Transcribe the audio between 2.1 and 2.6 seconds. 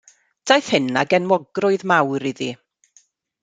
iddi.